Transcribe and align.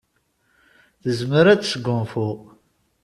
Tezmer 1.01 1.45
ad 1.47 1.59
tesgunfu. 1.61 2.29